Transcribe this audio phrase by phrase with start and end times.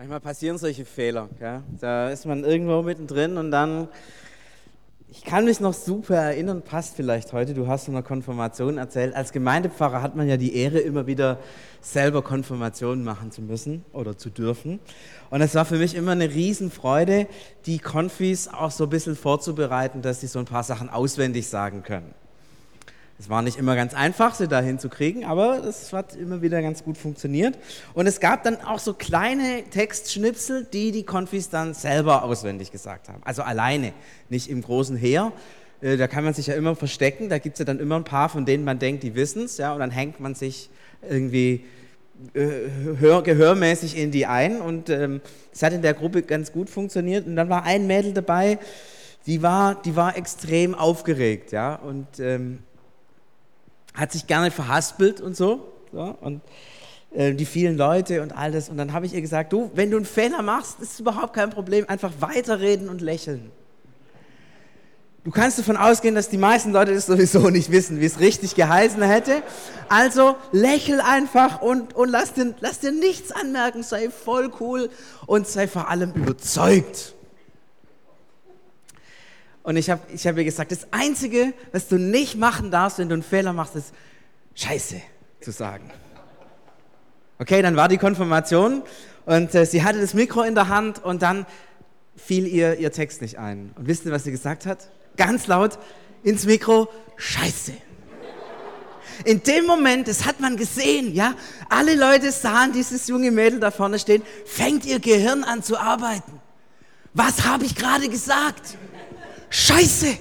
[0.00, 1.28] Manchmal passieren solche Fehler.
[1.38, 1.60] Gell?
[1.78, 3.86] Da ist man irgendwo mittendrin und dann.
[5.10, 9.14] Ich kann mich noch super erinnern, passt vielleicht heute, du hast von einer Konfirmation erzählt.
[9.14, 11.38] Als Gemeindepfarrer hat man ja die Ehre, immer wieder
[11.82, 14.78] selber Konfirmationen machen zu müssen oder zu dürfen.
[15.28, 17.26] Und es war für mich immer eine Riesenfreude,
[17.66, 21.82] die Konfis auch so ein bisschen vorzubereiten, dass sie so ein paar Sachen auswendig sagen
[21.82, 22.14] können.
[23.20, 26.62] Es war nicht immer ganz einfach, sie dahin zu kriegen, aber es hat immer wieder
[26.62, 27.58] ganz gut funktioniert.
[27.92, 33.10] Und es gab dann auch so kleine Textschnipsel, die die Konfis dann selber auswendig gesagt
[33.10, 33.20] haben.
[33.22, 33.92] Also alleine,
[34.30, 35.32] nicht im großen Heer.
[35.82, 37.28] Äh, da kann man sich ja immer verstecken.
[37.28, 39.58] Da gibt es ja dann immer ein paar, von denen man denkt, die wissen es.
[39.58, 40.70] Ja, und dann hängt man sich
[41.06, 41.66] irgendwie
[42.32, 42.48] äh,
[43.00, 44.62] hör, gehörmäßig in die ein.
[44.62, 45.20] Und ähm,
[45.52, 47.26] es ähm, hat in der Gruppe ganz gut funktioniert.
[47.26, 48.58] Und dann war ein Mädel dabei,
[49.26, 51.52] die war, die war extrem aufgeregt.
[51.52, 52.18] Ja, und.
[52.18, 52.60] Ähm,
[53.94, 55.72] hat sich gerne verhaspelt und so.
[55.92, 56.40] so und
[57.12, 58.68] äh, die vielen Leute und alles.
[58.68, 61.50] Und dann habe ich ihr gesagt, du, wenn du einen Fehler machst, ist überhaupt kein
[61.50, 63.50] Problem, einfach weiterreden und lächeln.
[65.22, 68.54] Du kannst davon ausgehen, dass die meisten Leute das sowieso nicht wissen, wie es richtig
[68.54, 69.42] geheißen hätte.
[69.90, 74.88] Also lächel einfach und, und lass, dir, lass dir nichts anmerken, sei voll cool
[75.26, 77.14] und sei vor allem überzeugt.
[79.70, 83.08] Und ich habe ich hab ihr gesagt, das Einzige, was du nicht machen darfst, wenn
[83.08, 83.94] du einen Fehler machst, ist
[84.56, 85.00] Scheiße
[85.40, 85.88] zu sagen.
[87.38, 88.82] Okay, dann war die Konfirmation
[89.26, 91.46] und äh, sie hatte das Mikro in der Hand und dann
[92.16, 93.70] fiel ihr ihr Text nicht ein.
[93.76, 94.88] Und wisst ihr, was sie gesagt hat?
[95.16, 95.78] Ganz laut
[96.24, 97.74] ins Mikro, Scheiße.
[99.24, 101.34] In dem Moment, das hat man gesehen, ja,
[101.68, 106.40] alle Leute sahen dieses junge Mädel da vorne stehen, fängt ihr Gehirn an zu arbeiten.
[107.14, 108.76] Was habe ich gerade gesagt?
[109.50, 110.16] Scheiße,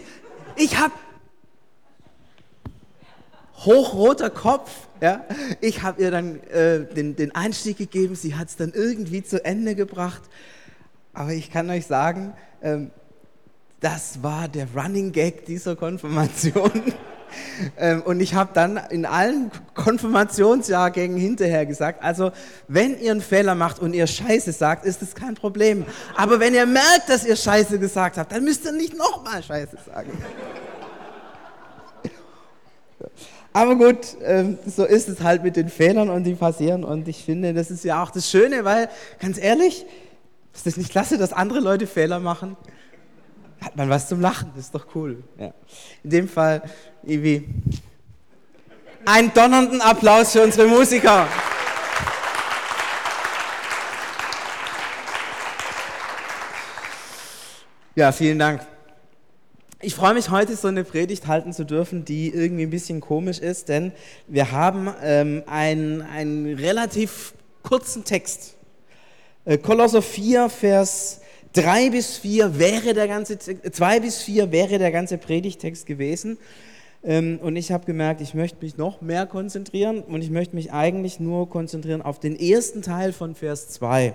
[0.56, 0.94] ich habe
[3.58, 4.72] hochroter Kopf.
[5.02, 5.24] Ja,
[5.62, 9.46] ich habe ihr dann äh, den, den Einstieg gegeben, sie hat es dann irgendwie zu
[9.46, 10.22] Ende gebracht.
[11.14, 12.92] Aber ich kann euch sagen, ähm,
[13.80, 16.72] das war der Running Gag dieser Konfirmation.
[17.78, 22.32] Ähm, und ich habe dann in allen Konfirmationsjahrgängen hinterher gesagt, also
[22.67, 25.86] wenn ihr einen Fehler macht und ihr Scheiße sagt, ist das kein Problem.
[26.16, 29.78] Aber wenn ihr merkt, dass ihr Scheiße gesagt habt, dann müsst ihr nicht nochmal Scheiße
[29.86, 30.12] sagen.
[33.52, 36.84] Aber gut, ähm, so ist es halt mit den Fehlern und die passieren.
[36.84, 38.89] Und ich finde, das ist ja auch das Schöne, weil,
[39.20, 39.86] ganz ehrlich,
[40.54, 42.58] ist das nicht klasse, dass andere Leute Fehler machen?
[43.61, 45.23] Hat man was zum Lachen, das ist doch cool.
[45.37, 45.53] Ja.
[46.03, 46.61] In dem Fall
[47.03, 47.47] Ivi.
[49.05, 51.27] Einen donnernden Applaus für unsere Musiker.
[57.95, 58.61] Ja, vielen Dank.
[59.81, 63.39] Ich freue mich heute, so eine Predigt halten zu dürfen, die irgendwie ein bisschen komisch
[63.39, 63.93] ist, denn
[64.27, 67.33] wir haben ähm, einen, einen relativ
[67.64, 68.55] kurzen Text.
[69.45, 71.21] Äh, Kolosser 4, Vers
[71.54, 76.37] 3 bis 4 wäre der ganze, 2 bis 4 wäre der ganze Predigtext gewesen.
[77.04, 80.73] Ähm, und ich habe gemerkt, ich möchte mich noch mehr konzentrieren und ich möchte mich
[80.73, 84.14] eigentlich nur konzentrieren auf den ersten Teil von Vers 2.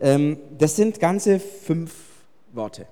[0.00, 1.94] Ähm, das sind ganze fünf
[2.52, 2.86] Worte.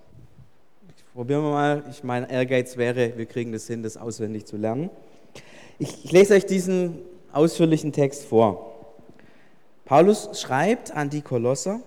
[1.14, 1.84] Probieren wir mal.
[1.90, 4.90] Ich mein Ehrgeiz wäre, wir kriegen das hin, das auswendig zu lernen.
[5.78, 6.98] Ich lese euch diesen
[7.32, 8.69] ausführlichen Text vor.
[9.90, 11.80] Paulus schreibt an die Kolosser,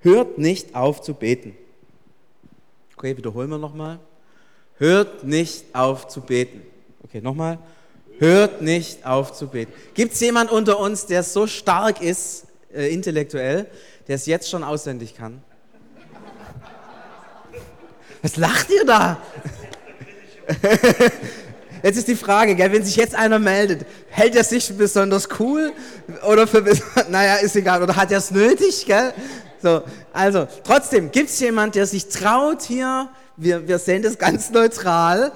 [0.00, 1.56] hört nicht auf zu beten.
[2.94, 4.00] Okay, wiederholen wir nochmal.
[4.76, 6.60] Hört nicht auf zu beten.
[7.02, 7.58] Okay, nochmal.
[8.18, 9.72] Hört nicht auf zu beten.
[9.94, 13.66] Gibt es jemand unter uns, der so stark ist, äh, intellektuell,
[14.08, 15.42] der es jetzt schon auswendig kann?
[18.20, 19.16] Was lacht ihr da?
[21.82, 25.72] Jetzt ist die Frage, gell, wenn sich jetzt einer meldet, hält er sich besonders cool
[26.28, 26.62] oder für,
[27.10, 29.12] naja, ist egal, oder hat er es nötig, gell?
[29.60, 29.82] So,
[30.12, 35.32] also, trotzdem, gibt es jemand, der sich traut hier wir, wir sehen das ganz neutral,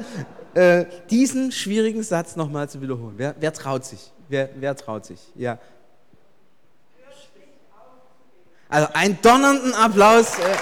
[0.54, 3.14] äh, diesen schwierigen Satz nochmal zu wiederholen.
[3.16, 4.12] Wer, wer traut sich?
[4.28, 5.20] Wer, wer traut sich?
[5.34, 5.58] Ja.
[8.69, 10.38] Also einen donnernden Applaus.
[10.38, 10.56] Äh.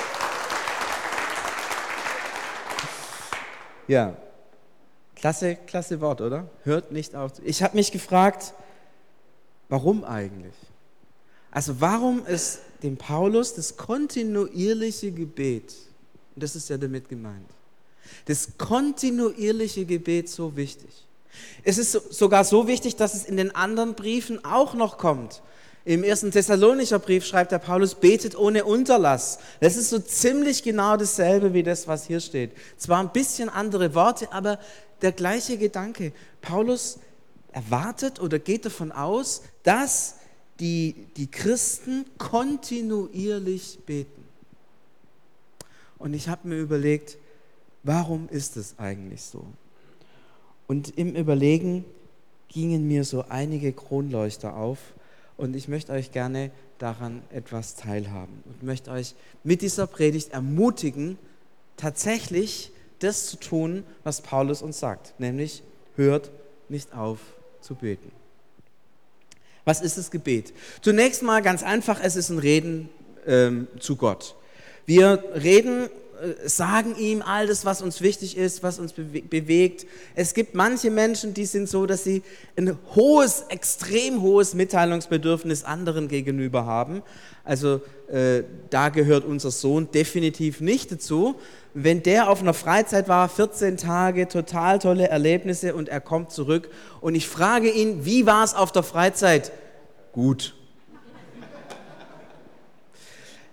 [3.86, 4.16] Ja,
[5.24, 6.50] klasse, klasse Wort, oder?
[6.64, 7.32] Hört nicht auf.
[7.44, 8.52] Ich habe mich gefragt,
[9.70, 10.52] warum eigentlich?
[11.50, 15.72] Also warum ist dem Paulus das kontinuierliche Gebet
[16.34, 17.48] und das ist ja damit gemeint.
[18.26, 20.90] Das kontinuierliche Gebet so wichtig.
[21.62, 25.40] Es ist sogar so wichtig, dass es in den anderen Briefen auch noch kommt.
[25.86, 29.38] Im ersten Thessalonischer Brief schreibt der Paulus, betet ohne Unterlass.
[29.60, 32.52] Das ist so ziemlich genau dasselbe wie das, was hier steht.
[32.78, 34.58] Zwar ein bisschen andere Worte, aber
[35.02, 36.12] der gleiche Gedanke.
[36.40, 36.98] Paulus
[37.52, 40.16] erwartet oder geht davon aus, dass
[40.60, 44.24] die die Christen kontinuierlich beten.
[45.98, 47.16] Und ich habe mir überlegt,
[47.82, 49.46] warum ist es eigentlich so?
[50.66, 51.84] Und im Überlegen
[52.48, 54.78] gingen mir so einige Kronleuchter auf
[55.36, 61.18] und ich möchte euch gerne daran etwas teilhaben und möchte euch mit dieser Predigt ermutigen,
[61.76, 65.62] tatsächlich das zu tun, was Paulus uns sagt, nämlich
[65.96, 66.30] hört
[66.68, 67.18] nicht auf
[67.60, 68.10] zu beten.
[69.64, 70.52] Was ist das Gebet?
[70.82, 72.90] Zunächst mal ganz einfach, es ist ein Reden
[73.26, 74.36] ähm, zu Gott.
[74.86, 75.88] Wir reden
[76.44, 79.86] sagen ihm all das, was uns wichtig ist, was uns bewegt.
[80.14, 82.22] Es gibt manche Menschen, die sind so, dass sie
[82.56, 87.02] ein hohes, extrem hohes Mitteilungsbedürfnis anderen gegenüber haben.
[87.44, 91.36] Also äh, da gehört unser Sohn definitiv nicht dazu.
[91.74, 96.70] Wenn der auf einer Freizeit war, 14 Tage, total tolle Erlebnisse und er kommt zurück
[97.00, 99.52] und ich frage ihn, wie war es auf der Freizeit?
[100.12, 100.54] Gut.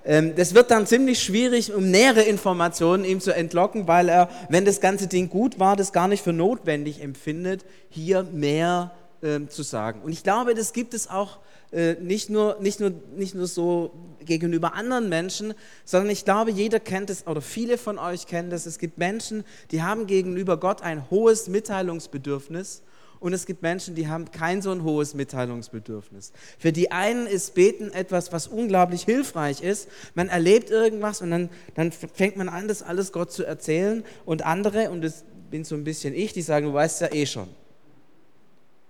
[0.03, 4.65] Ähm, das wird dann ziemlich schwierig, um nähere Informationen ihm zu entlocken, weil er, wenn
[4.65, 9.63] das ganze Ding gut war, das gar nicht für notwendig empfindet, hier mehr äh, zu
[9.63, 10.01] sagen.
[10.01, 11.39] Und ich glaube, das gibt es auch
[11.71, 13.91] äh, nicht, nur, nicht, nur, nicht nur so
[14.25, 15.53] gegenüber anderen Menschen,
[15.85, 18.65] sondern ich glaube, jeder kennt es oder viele von euch kennen das.
[18.65, 22.81] Es gibt Menschen, die haben gegenüber Gott ein hohes Mitteilungsbedürfnis
[23.21, 26.33] und es gibt Menschen, die haben kein so ein hohes Mitteilungsbedürfnis.
[26.57, 29.87] Für die einen ist Beten etwas, was unglaublich hilfreich ist.
[30.15, 34.03] Man erlebt irgendwas und dann, dann fängt man an, das alles Gott zu erzählen.
[34.25, 37.27] Und andere, und das bin so ein bisschen ich, die sagen, du weißt ja eh
[37.27, 37.47] schon.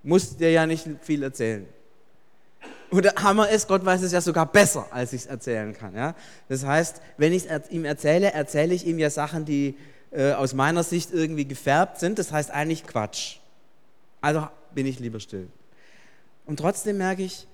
[0.01, 1.67] Musst dir ja nicht viel erzählen.
[2.89, 5.93] Und der Hammer ist, Gott weiß es ja sogar besser, als ich es erzählen kann.
[5.93, 6.15] Ja?
[6.47, 9.75] Das heißt, wenn ich es ihm erzähle, erzähle ich ihm ja Sachen, die
[10.11, 12.17] äh, aus meiner Sicht irgendwie gefärbt sind.
[12.17, 13.40] Das heißt eigentlich Quatsch.
[14.21, 15.49] Also bin ich lieber still.
[16.45, 17.47] Und trotzdem merke ich,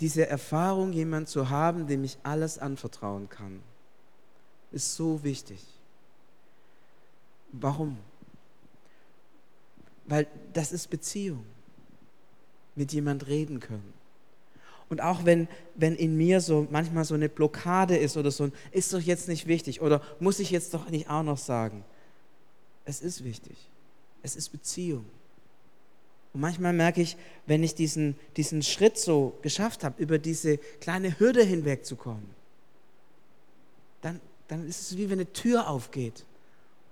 [0.00, 3.60] diese Erfahrung, jemand zu haben, dem ich alles anvertrauen kann,
[4.70, 5.64] ist so wichtig.
[7.52, 7.98] Warum?
[10.06, 11.44] Weil das ist Beziehung.
[12.74, 13.92] Mit jemand reden können.
[14.88, 18.52] Und auch wenn, wenn in mir so manchmal so eine Blockade ist oder so ein,
[18.70, 21.84] ist doch jetzt nicht wichtig oder muss ich jetzt doch nicht auch noch sagen.
[22.84, 23.68] Es ist wichtig.
[24.22, 25.04] Es ist Beziehung.
[26.32, 27.16] Und manchmal merke ich,
[27.46, 32.28] wenn ich diesen, diesen Schritt so geschafft habe, über diese kleine Hürde hinwegzukommen,
[34.02, 36.24] dann, dann ist es wie wenn eine Tür aufgeht.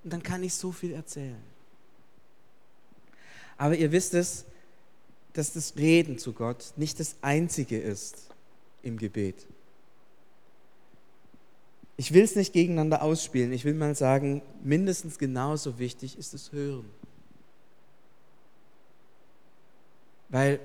[0.04, 1.42] Und dann kann ich so viel erzählen.
[3.58, 4.44] Aber ihr wisst es,
[5.32, 8.28] dass das Reden zu Gott nicht das Einzige ist
[8.82, 9.46] im Gebet.
[11.98, 13.52] Ich will es nicht gegeneinander ausspielen.
[13.52, 16.84] Ich will mal sagen, mindestens genauso wichtig ist das Hören.
[20.28, 20.60] Weil,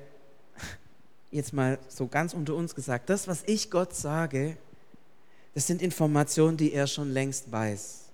[1.32, 4.58] jetzt mal so ganz unter uns gesagt, das, was ich Gott sage,
[5.54, 8.06] das sind Informationen, die er schon längst weiß.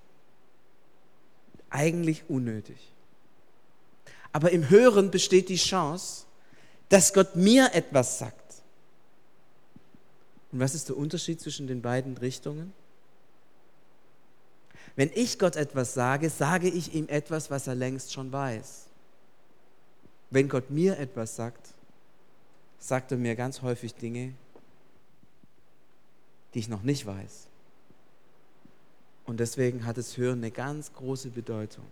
[1.70, 2.78] Eigentlich unnötig.
[4.32, 6.26] Aber im Hören besteht die Chance,
[6.90, 8.48] dass Gott mir etwas sagt.
[10.52, 12.74] Und was ist der Unterschied zwischen den beiden Richtungen?
[14.96, 18.87] Wenn ich Gott etwas sage, sage ich ihm etwas, was er längst schon weiß.
[20.30, 21.74] Wenn Gott mir etwas sagt,
[22.80, 24.34] sagt er mir ganz häufig Dinge,
[26.54, 27.48] die ich noch nicht weiß.
[29.26, 31.86] Und deswegen hat das Hören eine ganz große Bedeutung.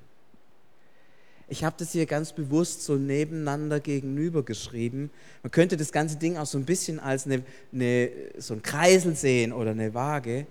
[1.47, 5.11] Ich habe das hier ganz bewusst so nebeneinander gegenüber geschrieben.
[5.43, 9.15] Man könnte das ganze Ding auch so ein bisschen als eine, eine, so ein Kreisel
[9.15, 10.47] sehen oder eine Waage.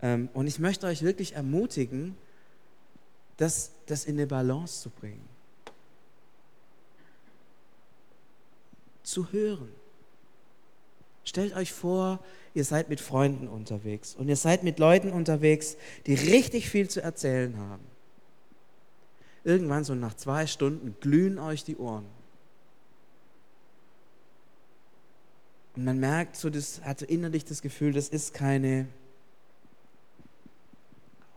[0.00, 2.16] Ähm, und ich möchte euch wirklich ermutigen,
[3.36, 5.31] das, das in eine Balance zu bringen.
[9.12, 9.68] Zu hören.
[11.24, 12.18] Stellt euch vor,
[12.54, 15.76] ihr seid mit Freunden unterwegs und ihr seid mit Leuten unterwegs,
[16.06, 17.84] die richtig viel zu erzählen haben.
[19.44, 22.06] Irgendwann so nach zwei Stunden glühen euch die Ohren.
[25.76, 28.88] Und man merkt so, das hat innerlich das Gefühl, das ist keine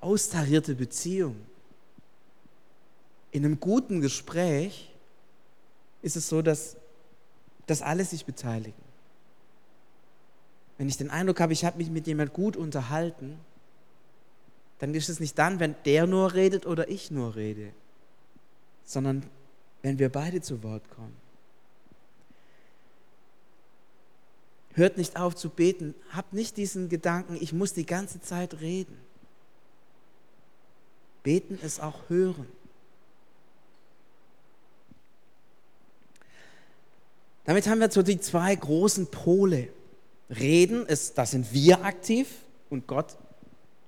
[0.01, 1.35] austarierte Beziehung.
[3.31, 4.93] In einem guten Gespräch
[6.01, 6.77] ist es so, dass
[7.67, 8.83] dass alle sich beteiligen.
[10.77, 13.39] Wenn ich den Eindruck habe, ich habe mich mit jemand gut unterhalten,
[14.79, 17.71] dann ist es nicht dann, wenn der nur redet oder ich nur rede,
[18.83, 19.23] sondern
[19.81, 21.15] wenn wir beide zu Wort kommen.
[24.73, 28.97] Hört nicht auf zu beten, habt nicht diesen Gedanken, ich muss die ganze Zeit reden.
[31.23, 32.47] Beten ist auch hören.
[37.45, 39.69] Damit haben wir so die zwei großen Pole.
[40.29, 42.27] Reden, ist, da sind wir aktiv
[42.71, 43.15] und Gott,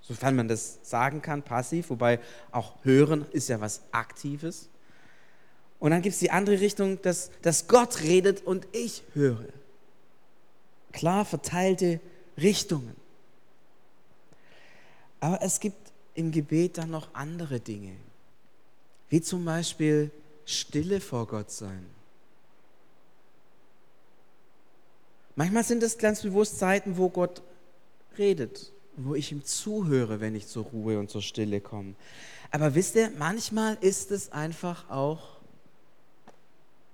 [0.02, 2.20] sofern man das sagen kann, passiv, wobei
[2.52, 4.70] auch hören ist ja was Aktives.
[5.80, 9.48] Und dann gibt es die andere Richtung, dass, dass Gott redet und ich höre.
[10.92, 12.00] Klar verteilte
[12.38, 12.96] Richtungen.
[15.20, 17.96] Aber es gibt im Gebet dann noch andere Dinge,
[19.10, 20.12] wie zum Beispiel
[20.46, 21.97] Stille vor Gott sein.
[25.38, 27.44] Manchmal sind es ganz bewusst Zeiten, wo Gott
[28.18, 31.94] redet, wo ich ihm zuhöre, wenn ich zur Ruhe und zur Stille komme.
[32.50, 35.38] Aber wisst ihr, manchmal ist es einfach auch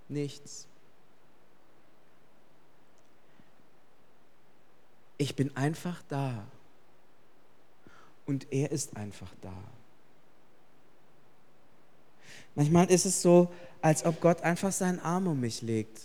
[0.10, 0.68] nichts.
[5.18, 6.46] Ich bin einfach da
[8.26, 9.56] und er ist einfach da.
[12.56, 16.02] Manchmal ist es so, als ob Gott einfach seinen Arm um mich legt.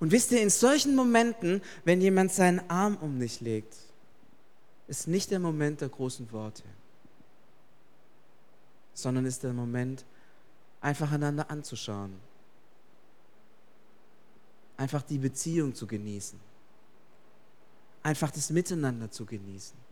[0.00, 3.76] Und wisst ihr, in solchen Momenten, wenn jemand seinen Arm um mich legt,
[4.88, 6.64] ist nicht der Moment der großen Worte,
[8.94, 10.04] sondern ist der Moment,
[10.80, 12.14] einfach einander anzuschauen,
[14.76, 16.38] einfach die Beziehung zu genießen,
[18.02, 19.82] einfach das Miteinander zu genießen.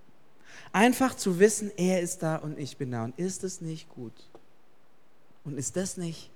[0.72, 3.04] Einfach zu wissen, er ist da und ich bin da.
[3.04, 4.12] Und ist es nicht gut?
[5.44, 6.30] Und ist das nicht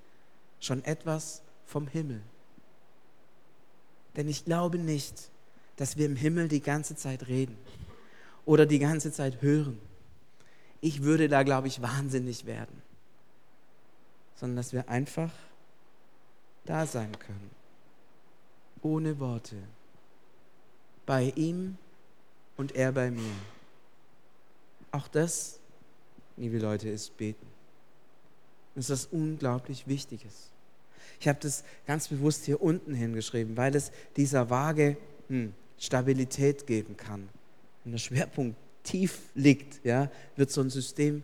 [0.59, 2.21] schon etwas vom Himmel?
[4.15, 5.29] Denn ich glaube nicht,
[5.75, 7.57] dass wir im Himmel die ganze Zeit reden
[8.45, 9.79] oder die ganze Zeit hören.
[10.81, 12.81] Ich würde da, glaube ich, wahnsinnig werden.
[14.35, 15.31] Sondern dass wir einfach
[16.65, 17.51] da sein können.
[18.81, 19.55] Ohne Worte.
[21.05, 21.77] Bei ihm
[22.57, 23.33] und er bei mir.
[24.91, 25.59] Auch das,
[26.37, 27.47] liebe Leute, ist Beten.
[28.75, 30.51] Das ist was unglaublich Wichtiges.
[31.25, 34.95] Ich habe das ganz bewusst hier unten hingeschrieben, weil es dieser Waage
[35.27, 37.27] hm, Stabilität geben kann.
[37.83, 41.23] Wenn der Schwerpunkt tief liegt, ja, wird so ein System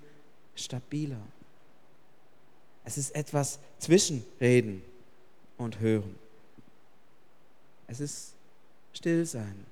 [0.55, 1.21] stabiler.
[2.83, 4.81] Es ist etwas zwischen Reden
[5.59, 6.15] und Hören.
[7.85, 8.33] Es ist
[8.93, 9.67] Stillsein.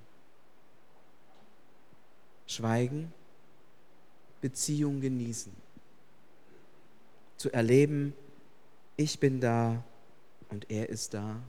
[2.45, 3.11] Schweigen
[4.41, 5.51] Beziehung genießen.
[7.37, 8.13] Zu erleben,
[8.95, 9.83] ich bin da
[10.49, 11.41] und er ist da.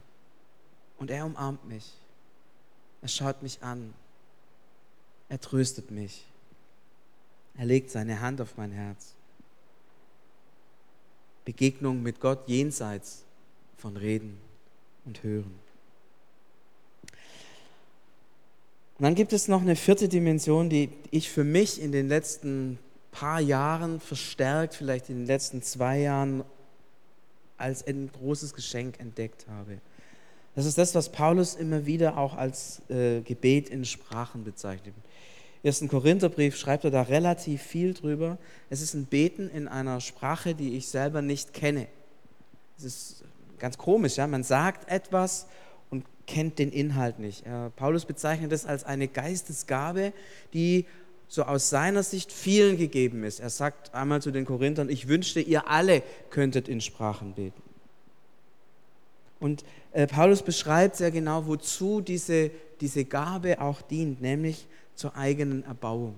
[0.97, 1.93] Und er umarmt mich.
[3.01, 3.93] Er schaut mich an.
[5.29, 6.25] Er tröstet mich.
[7.57, 9.13] Er legt seine Hand auf mein Herz.
[11.45, 13.23] Begegnung mit Gott jenseits
[13.77, 14.37] von Reden
[15.05, 15.59] und Hören.
[18.97, 22.77] Und dann gibt es noch eine vierte Dimension, die ich für mich in den letzten
[23.11, 26.43] paar Jahren verstärkt, vielleicht in den letzten zwei Jahren,
[27.61, 29.79] als ein großes Geschenk entdeckt habe.
[30.55, 34.93] Das ist das, was Paulus immer wieder auch als äh, Gebet in Sprachen bezeichnet.
[35.63, 38.37] Im ersten Korintherbrief schreibt er da relativ viel drüber.
[38.69, 41.87] Es ist ein Beten in einer Sprache, die ich selber nicht kenne.
[42.77, 43.23] Es ist
[43.59, 44.27] ganz komisch, ja.
[44.27, 45.47] Man sagt etwas
[46.31, 47.43] kennt den Inhalt nicht.
[47.75, 50.13] Paulus bezeichnet es als eine Geistesgabe,
[50.53, 50.85] die
[51.31, 53.39] so aus seiner Sicht vielen gegeben ist.
[53.39, 57.61] Er sagt einmal zu den Korinthern, ich wünschte, ihr alle könntet in Sprachen beten.
[59.39, 65.63] Und äh, Paulus beschreibt sehr genau, wozu diese, diese Gabe auch dient, nämlich zur eigenen
[65.63, 66.15] Erbauung.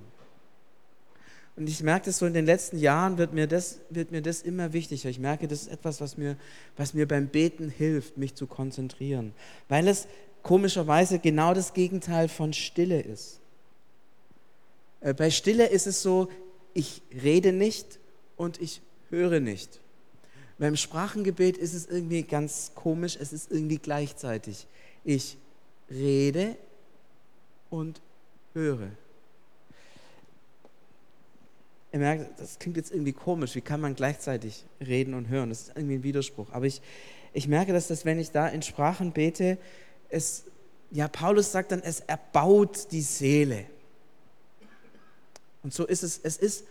[1.58, 4.41] Und ich merke das so in den letzten Jahren, wird mir das, wird mir das
[4.41, 5.10] immer wichtiger.
[5.10, 6.38] Ich merke, das ist etwas, was mir,
[6.75, 9.34] was mir beim Beten hilft, mich zu konzentrieren.
[9.70, 10.08] Weil es
[10.41, 13.43] komischerweise genau das Gegenteil von Stille ist.
[15.04, 16.30] Äh, bei Stille ist es so,
[16.74, 18.00] ich rede nicht
[18.38, 19.80] und ich höre nicht.
[20.58, 24.68] Beim Sprachengebet ist es irgendwie ganz komisch, es ist irgendwie gleichzeitig.
[25.04, 25.38] Ich
[25.90, 26.56] rede
[27.70, 28.02] und
[28.54, 28.90] höre.
[31.92, 33.56] Ihr merkt, das klingt jetzt irgendwie komisch.
[33.56, 35.50] Wie kann man gleichzeitig reden und hören?
[35.50, 36.52] Das ist irgendwie ein Widerspruch.
[36.52, 36.82] Aber ich,
[37.34, 39.58] ich merke, dass das, wenn ich da in Sprachen bete,
[40.10, 40.46] es,
[40.92, 43.66] ja, Paulus sagt dann, es erbaut die Seele.
[45.63, 46.65] Und so ist es, es ist,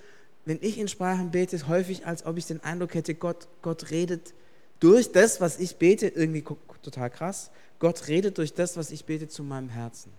[0.45, 4.35] wenn ich in Sprachen bete, häufig, als ob ich den Eindruck hätte, Gott, Gott redet
[4.81, 6.45] durch das, was ich bete, irgendwie
[6.83, 7.51] total krass.
[7.79, 10.13] Gott redet durch das, was ich bete, zu meinem Herzen.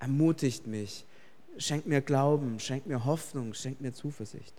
[0.00, 1.04] Ermutigt mich,
[1.56, 4.54] schenkt mir Glauben, schenkt mir Hoffnung, schenkt mir Zuversicht.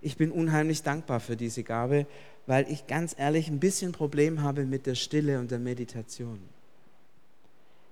[0.00, 2.06] Ich bin unheimlich dankbar für diese Gabe,
[2.46, 6.40] weil ich ganz ehrlich ein bisschen Problem habe mit der Stille und der Meditation.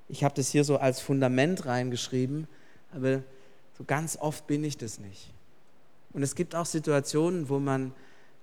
[0.08, 2.46] Ich habe das hier so als Fundament reingeschrieben,
[2.94, 3.22] aber
[3.86, 5.32] ganz oft bin ich das nicht.
[6.12, 7.92] Und es gibt auch Situationen, wo man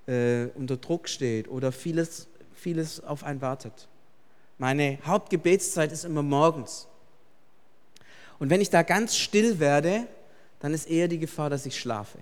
[0.07, 3.87] äh, unter Druck steht oder vieles, vieles auf einen wartet.
[4.57, 6.87] Meine Hauptgebetszeit ist immer morgens.
[8.39, 10.07] Und wenn ich da ganz still werde,
[10.59, 12.17] dann ist eher die Gefahr, dass ich schlafe.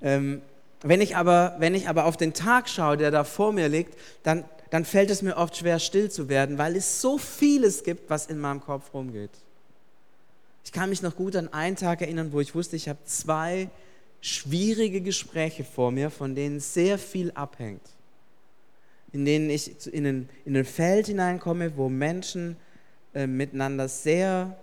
[0.00, 0.42] Ähm,
[0.82, 3.96] wenn, ich aber, wenn ich aber auf den Tag schaue, der da vor mir liegt,
[4.22, 8.10] dann, dann fällt es mir oft schwer, still zu werden, weil es so vieles gibt,
[8.10, 9.30] was in meinem Kopf rumgeht.
[10.64, 13.70] Ich kann mich noch gut an einen Tag erinnern, wo ich wusste, ich habe zwei
[14.20, 17.82] schwierige Gespräche vor mir, von denen sehr viel abhängt.
[19.12, 22.56] In denen ich in ein, in ein Feld hineinkomme, wo Menschen
[23.14, 24.56] äh, miteinander sehr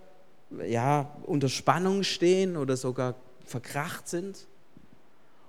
[0.66, 3.14] ja, unter Spannung stehen oder sogar
[3.44, 4.46] verkracht sind.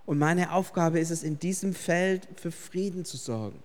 [0.05, 3.60] Und meine Aufgabe ist es, in diesem Feld für Frieden zu sorgen.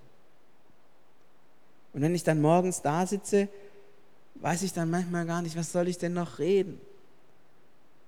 [1.93, 3.49] Und wenn ich dann morgens da sitze,
[4.41, 6.81] weiß ich dann manchmal gar nicht, was soll ich denn noch reden?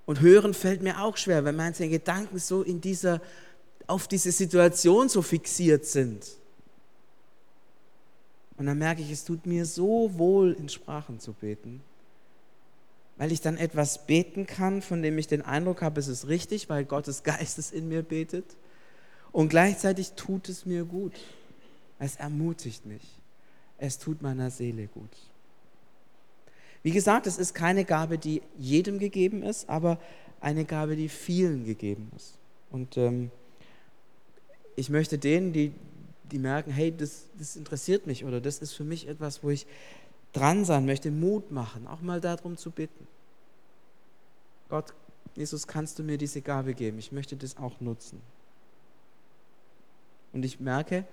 [0.07, 3.21] Und hören fällt mir auch schwer, weil meine Gedanken so in dieser,
[3.87, 6.27] auf diese Situation so fixiert sind.
[8.57, 11.81] Und dann merke ich, es tut mir so wohl, in Sprachen zu beten,
[13.17, 16.69] weil ich dann etwas beten kann, von dem ich den Eindruck habe, es ist richtig,
[16.69, 18.57] weil Gottes Geist es in mir betet.
[19.31, 21.13] Und gleichzeitig tut es mir gut.
[21.99, 23.03] Es ermutigt mich.
[23.77, 25.11] Es tut meiner Seele gut.
[26.83, 29.99] Wie gesagt, es ist keine Gabe, die jedem gegeben ist, aber
[30.41, 32.39] eine Gabe, die vielen gegeben ist.
[32.71, 33.31] Und ähm,
[34.77, 35.73] ich möchte denen, die,
[36.31, 39.67] die merken, hey, das, das interessiert mich oder das ist für mich etwas, wo ich
[40.33, 43.07] dran sein möchte, Mut machen, auch mal darum zu bitten.
[44.69, 44.95] Gott,
[45.35, 46.99] Jesus, kannst du mir diese Gabe geben?
[46.99, 48.21] Ich möchte das auch nutzen.
[50.33, 51.05] Und ich merke,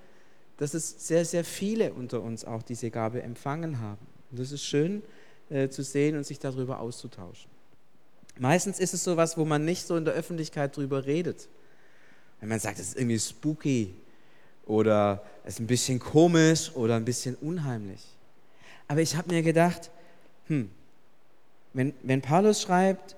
[0.58, 4.06] dass es sehr, sehr viele unter uns auch diese Gabe empfangen haben.
[4.32, 5.02] Und das ist schön,
[5.50, 7.50] äh, zu sehen und sich darüber auszutauschen.
[8.38, 11.48] Meistens ist es so was, wo man nicht so in der Öffentlichkeit drüber redet.
[12.40, 13.94] Wenn man sagt, es ist irgendwie spooky
[14.66, 18.02] oder es ist ein bisschen komisch oder ein bisschen unheimlich.
[18.88, 19.90] Aber ich habe mir gedacht,
[20.48, 20.70] hm,
[21.74, 23.16] wenn, wenn Paulus schreibt,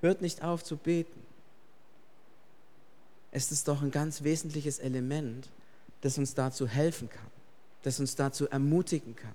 [0.00, 1.20] hört nicht auf zu beten,
[3.30, 5.48] ist es doch ein ganz wesentliches Element,
[6.02, 7.30] das uns dazu helfen kann,
[7.82, 9.34] das uns dazu ermutigen kann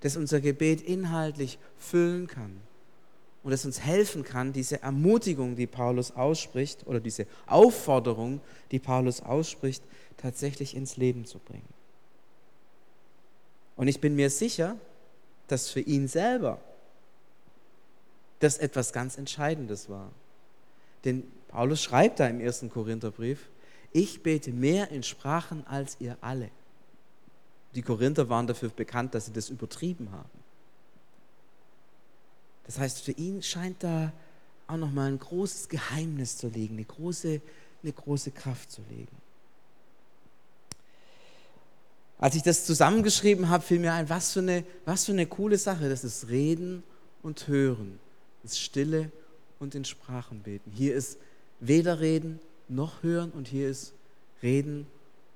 [0.00, 2.60] das unser Gebet inhaltlich füllen kann
[3.46, 8.40] und das uns helfen kann, diese Ermutigung, die Paulus ausspricht, oder diese Aufforderung,
[8.72, 9.84] die Paulus ausspricht,
[10.16, 11.68] tatsächlich ins Leben zu bringen.
[13.76, 14.76] Und ich bin mir sicher,
[15.46, 16.60] dass für ihn selber
[18.40, 20.10] das etwas ganz Entscheidendes war.
[21.04, 23.48] Denn Paulus schreibt da im ersten Korintherbrief,
[23.92, 26.50] ich bete mehr in Sprachen als ihr alle.
[27.76, 30.30] Die Korinther waren dafür bekannt, dass sie das übertrieben haben.
[32.64, 34.12] Das heißt, für ihn scheint da
[34.66, 37.40] auch nochmal ein großes Geheimnis zu liegen, eine große,
[37.82, 39.14] eine große Kraft zu liegen.
[42.18, 45.58] Als ich das zusammengeschrieben habe, fiel mir ein, was für eine, was für eine coole
[45.58, 45.90] Sache.
[45.90, 46.82] Das ist Reden
[47.22, 48.00] und Hören.
[48.42, 49.12] Das ist Stille
[49.58, 50.72] und in Sprachen beten.
[50.72, 51.18] Hier ist
[51.60, 53.92] weder Reden noch Hören und hier ist
[54.42, 54.86] Reden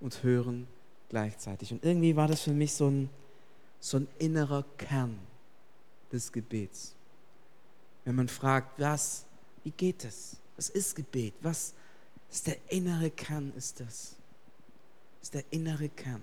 [0.00, 0.66] und Hören
[1.11, 1.73] gleichzeitig.
[1.73, 3.11] Und irgendwie war das für mich so ein,
[3.79, 5.18] so ein innerer Kern
[6.11, 6.94] des Gebets.
[8.05, 9.27] Wenn man fragt, was,
[9.62, 10.37] wie geht es?
[10.57, 11.35] Was ist Gebet?
[11.42, 11.75] Was
[12.31, 13.53] ist der innere Kern?
[13.57, 14.16] Ist das?
[15.20, 16.23] Ist der innere Kern?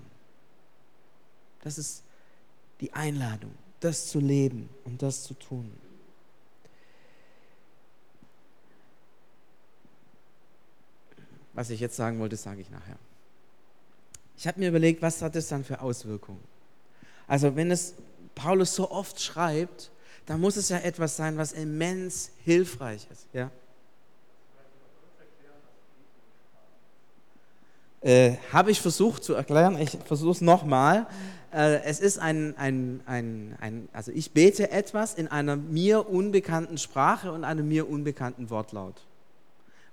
[1.62, 2.02] Das ist
[2.80, 5.72] die Einladung, das zu leben und das zu tun.
[11.52, 12.98] Was ich jetzt sagen wollte, sage ich nachher.
[14.38, 16.38] Ich habe mir überlegt, was hat das dann für Auswirkungen?
[17.26, 17.94] Also wenn es
[18.36, 19.90] Paulus so oft schreibt,
[20.26, 23.26] dann muss es ja etwas sein, was immens hilfreich ist.
[23.32, 23.50] Ja?
[28.00, 31.08] Äh, habe ich versucht zu erklären, ich versuche es nochmal.
[31.52, 36.78] Äh, es ist ein, ein, ein, ein, also ich bete etwas in einer mir unbekannten
[36.78, 39.02] Sprache und einem mir unbekannten Wortlaut.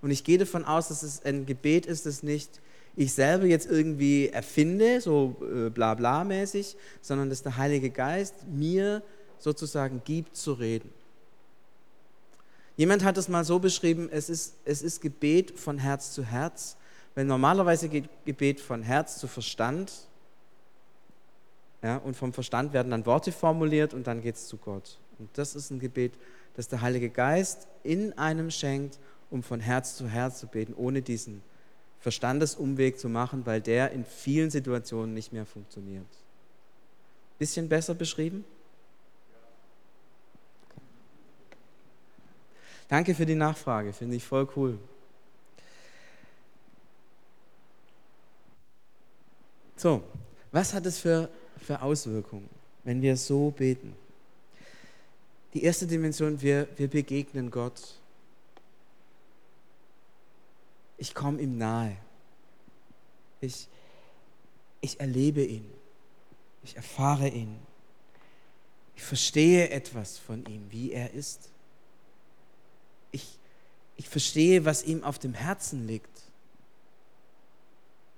[0.04, 2.62] Und ich gehe davon aus, dass es ein Gebet ist, das nicht
[2.96, 8.36] ich selber jetzt irgendwie erfinde, so äh, bla bla mäßig, sondern dass der Heilige Geist
[8.48, 9.02] mir
[9.38, 10.90] sozusagen gibt zu reden.
[12.78, 16.76] Jemand hat es mal so beschrieben, es ist, es ist Gebet von Herz zu Herz,
[17.16, 19.92] weil normalerweise geht Gebet von Herz zu Verstand
[21.82, 24.98] ja, und vom Verstand werden dann Worte formuliert und dann geht es zu Gott.
[25.20, 26.14] Und das ist ein Gebet,
[26.56, 31.02] das der Heilige Geist in einem schenkt, um von Herz zu Herz zu beten, ohne
[31.02, 31.42] diesen
[32.06, 36.06] Verstandesumweg zu machen, weil der in vielen Situationen nicht mehr funktioniert.
[37.40, 38.46] Bisschen besser beschrieben?
[42.88, 44.78] Danke für die Nachfrage, finde ich voll cool.
[49.76, 50.04] So,
[50.52, 52.48] Was hat es für, für Auswirkungen,
[52.84, 53.96] wenn wir so beten?
[55.56, 57.82] Die erste Dimension, wir, wir begegnen Gott.
[60.98, 61.98] Ich komme ihm nahe.
[63.42, 63.68] Ich,
[64.82, 65.70] ich erlebe ihn.
[66.64, 67.60] Ich erfahre ihn.
[68.96, 71.50] Ich verstehe etwas von ihm, wie er ist.
[73.12, 73.38] Ich,
[73.98, 76.10] ich verstehe, was ihm auf dem Herzen liegt.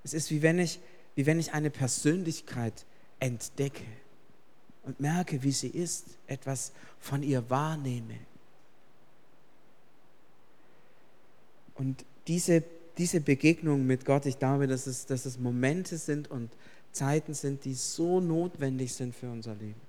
[0.03, 0.79] Es ist wie wenn ich,
[1.15, 2.85] wie wenn ich eine Persönlichkeit
[3.19, 3.83] entdecke
[4.83, 8.17] und merke, wie sie ist, etwas von ihr wahrnehme.
[11.73, 12.63] Und diese,
[12.97, 16.49] diese Begegnung mit Gott, ich glaube, dass es, dass es Momente sind und
[16.91, 19.79] Zeiten sind, die so notwendig sind für unser Leben.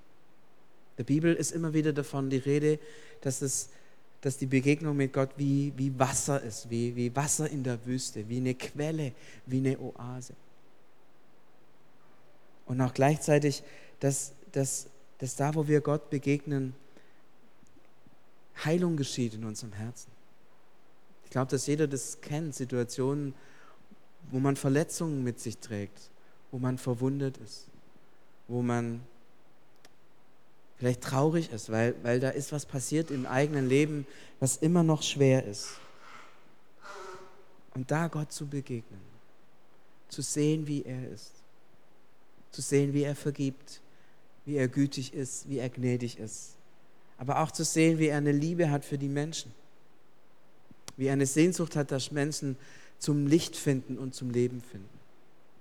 [0.98, 2.78] Der Bibel ist immer wieder davon die Rede,
[3.20, 3.70] dass, es,
[4.20, 8.28] dass die Begegnung mit Gott wie, wie Wasser ist, wie, wie Wasser in der Wüste,
[8.28, 9.12] wie eine Quelle,
[9.46, 10.34] wie eine Oase.
[12.66, 13.62] Und auch gleichzeitig,
[14.00, 14.86] dass, dass,
[15.18, 16.74] dass da, wo wir Gott begegnen,
[18.64, 20.17] Heilung geschieht in unserem Herzen.
[21.28, 23.34] Ich glaube, dass jeder das kennt, Situationen,
[24.30, 26.08] wo man Verletzungen mit sich trägt,
[26.50, 27.66] wo man verwundet ist,
[28.46, 29.02] wo man
[30.78, 34.06] vielleicht traurig ist, weil, weil da ist was passiert im eigenen Leben,
[34.40, 35.68] was immer noch schwer ist.
[37.74, 39.02] Und da Gott zu begegnen,
[40.08, 41.32] zu sehen, wie er ist,
[42.52, 43.82] zu sehen, wie er vergibt,
[44.46, 46.56] wie er gütig ist, wie er gnädig ist,
[47.18, 49.52] aber auch zu sehen, wie er eine Liebe hat für die Menschen,
[50.98, 52.56] wie eine Sehnsucht hat, dass Menschen
[52.98, 54.88] zum Licht finden und zum Leben finden.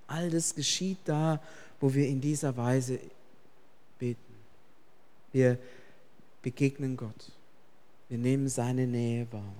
[0.06, 1.40] All das geschieht da,
[1.80, 2.98] wo wir in dieser Weise
[3.98, 4.18] beten.
[5.32, 5.58] Wir
[6.42, 7.32] begegnen Gott.
[8.08, 9.54] Wir nehmen seine Nähe wahr.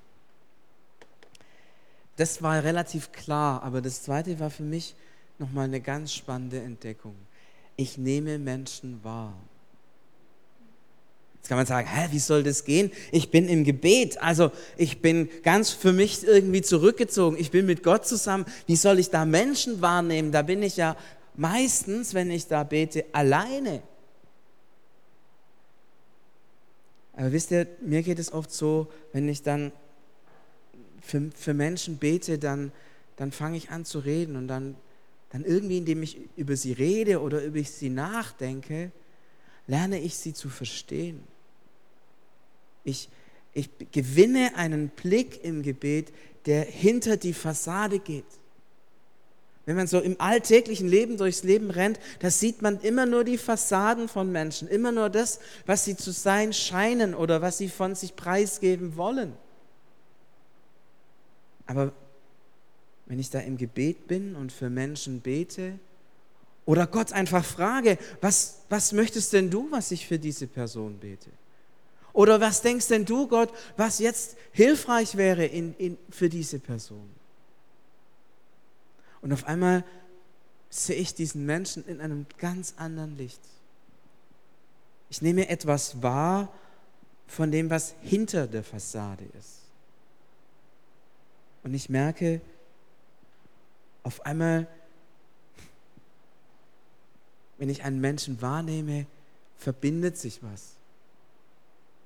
[2.17, 4.97] Das war relativ klar, aber das zweite war für mich
[5.39, 7.15] nochmal eine ganz spannende Entdeckung.
[7.77, 9.35] Ich nehme Menschen wahr.
[11.49, 12.91] Jetzt kann man sagen, hä, wie soll das gehen?
[13.11, 17.39] Ich bin im Gebet, also ich bin ganz für mich irgendwie zurückgezogen.
[17.41, 18.45] Ich bin mit Gott zusammen.
[18.67, 20.31] Wie soll ich da Menschen wahrnehmen?
[20.31, 20.95] Da bin ich ja
[21.37, 23.83] meistens, wenn ich da bete, alleine.
[27.15, 29.73] Aber wisst ihr, mir geht es oft so, wenn ich dann
[31.01, 32.73] für, für Menschen bete, dann,
[33.17, 34.75] dann fange ich an zu reden und dann,
[35.31, 38.93] dann irgendwie, indem ich über sie rede oder über sie nachdenke,
[39.67, 41.25] lerne ich sie zu verstehen.
[42.85, 43.09] Ich,
[43.53, 46.13] ich gewinne einen Blick im Gebet,
[46.47, 48.25] der hinter die Fassade geht.
[49.69, 53.37] Wenn man so im alltäglichen Leben durchs Leben rennt, da sieht man immer nur die
[53.37, 57.95] Fassaden von Menschen, immer nur das, was sie zu sein scheinen oder was sie von
[57.95, 59.35] sich preisgeben wollen.
[61.67, 61.93] Aber
[63.05, 65.79] wenn ich da im Gebet bin und für Menschen bete
[66.65, 71.29] oder Gott einfach frage, was, was möchtest denn du, was ich für diese Person bete?
[72.19, 77.09] Oder was denkst denn du, Gott, was jetzt hilfreich wäre in, in, für diese Person?
[79.23, 79.85] Und auf einmal
[80.69, 83.41] sehe ich diesen Menschen in einem ganz anderen Licht.
[85.11, 86.53] Ich nehme etwas wahr
[87.29, 89.61] von dem, was hinter der Fassade ist.
[91.63, 92.41] Und ich merke,
[94.03, 94.67] auf einmal,
[97.59, 99.07] wenn ich einen Menschen wahrnehme,
[99.57, 100.78] verbindet sich was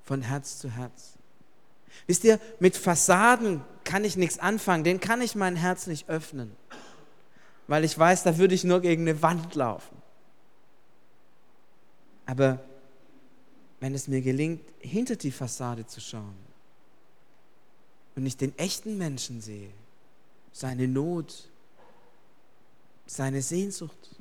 [0.03, 1.13] von Herz zu Herz.
[2.07, 6.55] Wisst ihr, mit Fassaden kann ich nichts anfangen, den kann ich mein Herz nicht öffnen
[7.67, 9.97] weil ich weiß, da würde ich nur gegen eine Wand laufen.
[12.25, 12.63] Aber
[13.79, 16.35] wenn es mir gelingt, hinter die Fassade zu schauen
[18.15, 19.71] und ich den echten Menschen sehe,
[20.51, 21.49] seine Not,
[23.05, 24.15] seine Sehnsucht,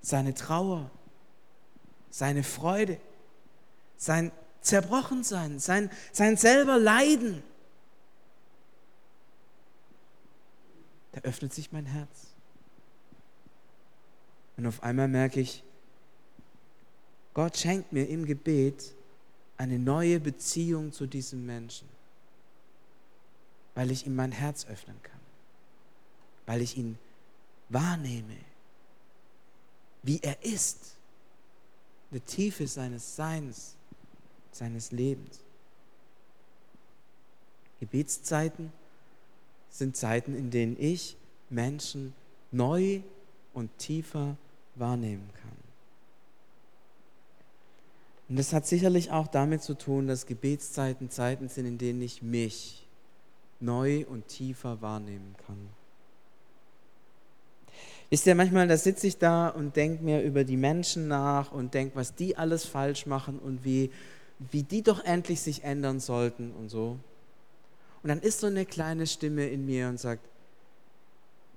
[0.00, 0.90] seine Trauer,
[2.10, 2.98] seine Freude,
[3.96, 7.42] sein Zerbrochensein, sein, sein selber Leiden,
[11.12, 12.28] da öffnet sich mein Herz.
[14.56, 15.64] Und auf einmal merke ich,
[17.32, 18.94] Gott schenkt mir im Gebet
[19.56, 21.88] eine neue Beziehung zu diesem Menschen,
[23.74, 25.20] weil ich ihm mein Herz öffnen kann,
[26.46, 26.98] weil ich ihn
[27.68, 28.36] wahrnehme,
[30.02, 30.96] wie er ist,
[32.10, 33.76] die Tiefe seines Seins,
[34.52, 35.40] seines Lebens.
[37.80, 38.72] Gebetszeiten
[39.70, 41.16] sind Zeiten, in denen ich
[41.48, 42.12] Menschen
[42.52, 43.00] neu
[43.54, 44.36] und tiefer
[44.74, 45.50] wahrnehmen kann.
[48.28, 52.22] Und das hat sicherlich auch damit zu tun, dass Gebetszeiten Zeiten sind, in denen ich
[52.22, 52.86] mich
[53.58, 55.58] neu und tiefer wahrnehmen kann.
[58.08, 61.74] Ist ja manchmal, da sitze ich da und denke mir über die Menschen nach und
[61.74, 63.90] denke, was die alles falsch machen und wie,
[64.50, 66.98] wie die doch endlich sich ändern sollten und so.
[68.02, 70.26] Und dann ist so eine kleine Stimme in mir und sagt,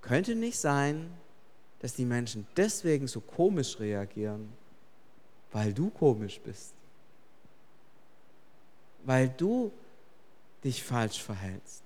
[0.01, 1.09] könnte nicht sein,
[1.79, 4.49] dass die Menschen deswegen so komisch reagieren,
[5.51, 6.73] weil du komisch bist.
[9.05, 9.71] Weil du
[10.63, 11.83] dich falsch verhältst.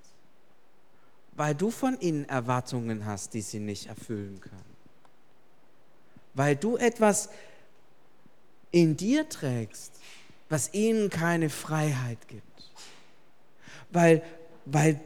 [1.32, 4.76] Weil du von ihnen Erwartungen hast, die sie nicht erfüllen können.
[6.34, 7.28] Weil du etwas
[8.70, 9.92] in dir trägst,
[10.48, 12.44] was ihnen keine Freiheit gibt.
[13.90, 14.22] Weil,
[14.64, 15.00] weil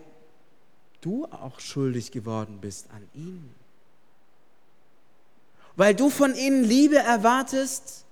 [1.00, 3.54] du auch schuldig geworden bist an ihnen.
[5.76, 8.04] Weil du von ihnen Liebe erwartest,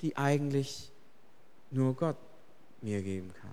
[0.00, 0.90] die eigentlich
[1.70, 2.16] nur Gott
[2.80, 3.50] mir geben kann.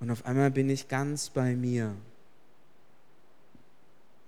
[0.00, 1.94] Und auf einmal bin ich ganz bei mir.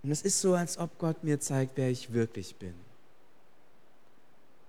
[0.03, 2.75] Und es ist so, als ob Gott mir zeigt, wer ich wirklich bin.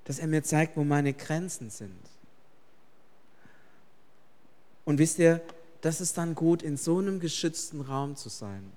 [0.05, 1.99] Dass er mir zeigt, wo meine Grenzen sind.
[4.85, 5.41] Und wisst ihr,
[5.81, 8.71] das ist dann gut, in so einem geschützten Raum zu sein.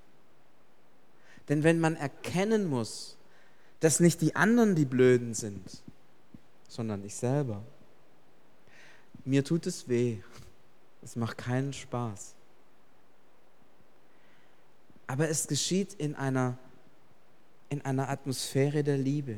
[1.49, 3.15] Denn wenn man erkennen muss,
[3.79, 5.83] dass nicht die anderen die Blöden sind,
[6.67, 7.63] sondern ich selber,
[9.23, 10.17] mir tut es weh.
[11.01, 12.33] Es macht keinen Spaß.
[15.05, 16.57] Aber es geschieht in einer,
[17.69, 19.37] in einer Atmosphäre der Liebe.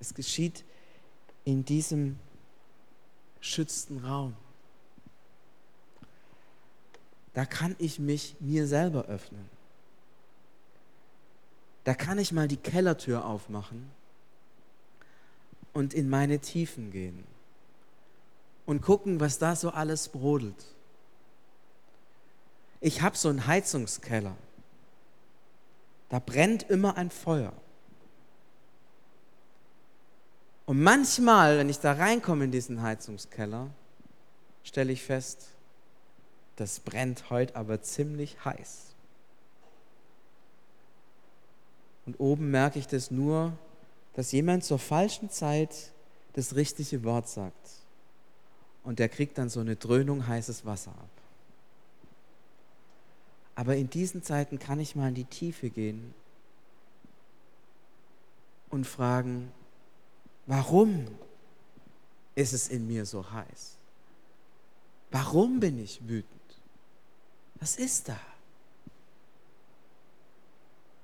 [0.00, 0.77] Es geschieht in
[1.64, 2.18] diesem
[3.40, 4.34] schützten Raum.
[7.34, 9.48] Da kann ich mich mir selber öffnen.
[11.84, 13.90] Da kann ich mal die Kellertür aufmachen
[15.72, 17.24] und in meine Tiefen gehen
[18.66, 20.66] und gucken, was da so alles brodelt.
[22.80, 24.36] Ich habe so einen Heizungskeller.
[26.10, 27.52] Da brennt immer ein Feuer.
[30.68, 33.70] Und manchmal, wenn ich da reinkomme in diesen Heizungskeller,
[34.62, 35.46] stelle ich fest,
[36.56, 38.88] das brennt heute aber ziemlich heiß.
[42.04, 43.56] Und oben merke ich das nur,
[44.12, 45.90] dass jemand zur falschen Zeit
[46.34, 47.70] das richtige Wort sagt.
[48.84, 51.10] Und der kriegt dann so eine Dröhnung heißes Wasser ab.
[53.54, 56.12] Aber in diesen Zeiten kann ich mal in die Tiefe gehen
[58.68, 59.50] und fragen,
[60.48, 61.06] warum
[62.34, 63.76] ist es in mir so heiß?
[65.10, 66.34] Warum bin ich wütend?
[67.56, 68.18] Was ist da?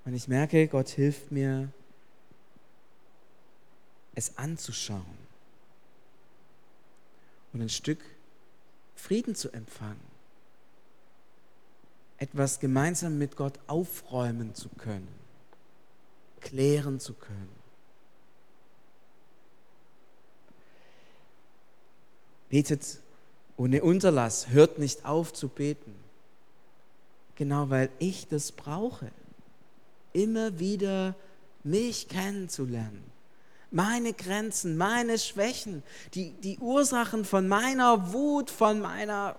[0.05, 1.73] Und ich merke, Gott hilft mir,
[4.15, 5.19] es anzuschauen
[7.53, 8.01] und ein Stück
[8.95, 10.15] Frieden zu empfangen.
[12.19, 15.09] Etwas gemeinsam mit Gott aufräumen zu können,
[16.41, 17.64] klären zu können.
[22.55, 23.01] Betet
[23.57, 25.93] ohne Unterlass, hört nicht auf zu beten.
[27.35, 29.11] Genau weil ich das brauche
[30.13, 31.17] immer wieder
[31.65, 33.03] mich kennenzulernen.
[33.73, 35.83] Meine Grenzen, meine Schwächen,
[36.15, 39.35] die, die Ursachen von meiner Wut, von meiner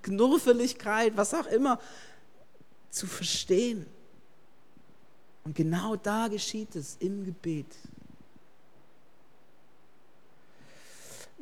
[0.00, 1.78] Knurfeligkeit, was auch immer,
[2.88, 3.84] zu verstehen.
[5.44, 7.76] Und genau da geschieht es im Gebet.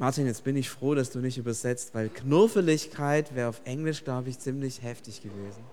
[0.01, 4.29] Martin, jetzt bin ich froh, dass du nicht übersetzt, weil Knurfeligkeit wäre auf Englisch, glaube
[4.29, 5.65] ich, ziemlich heftig gewesen.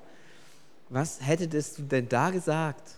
[0.90, 2.96] Was hättest du denn da gesagt?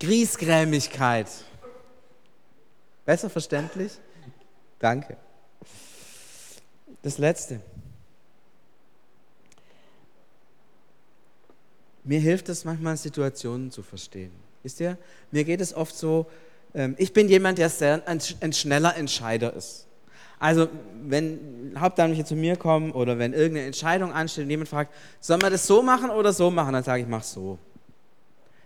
[0.00, 1.28] Griesgrämigkeit.
[3.04, 3.92] Besser verständlich?
[4.78, 5.18] Danke.
[7.02, 7.60] Das letzte.
[12.08, 14.30] Mir hilft es manchmal, Situationen zu verstehen.
[14.62, 14.96] Wisst ihr,
[15.30, 16.24] mir geht es oft so,
[16.74, 19.86] ähm, ich bin jemand, der sehr ein, schneller Entscheider ist.
[20.38, 20.68] Also,
[21.02, 25.52] wenn Hauptamtliche zu mir kommen oder wenn irgendeine Entscheidung ansteht und jemand fragt, soll man
[25.52, 27.58] das so machen oder so machen, dann sage ich, mach so.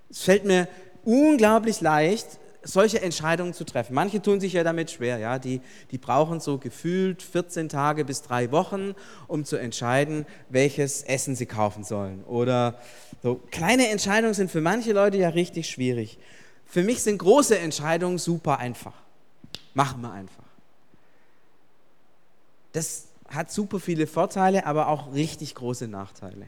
[0.08, 0.68] Es fällt mir
[1.02, 3.94] unglaublich leicht, solche Entscheidungen zu treffen.
[3.94, 8.22] Manche tun sich ja damit schwer, ja, die, die brauchen so gefühlt 14 Tage bis
[8.22, 8.94] drei Wochen,
[9.26, 12.24] um zu entscheiden, welches Essen sie kaufen sollen.
[12.24, 12.78] Oder
[13.22, 16.18] so kleine Entscheidungen sind für manche Leute ja richtig schwierig.
[16.66, 18.94] Für mich sind große Entscheidungen super einfach.
[19.74, 20.44] Machen wir einfach.
[22.72, 26.46] Das hat super viele Vorteile, aber auch richtig große Nachteile.